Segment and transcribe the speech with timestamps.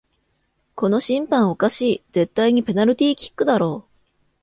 [0.73, 3.85] この審判おかしい、絶対にペナルティーキックだろ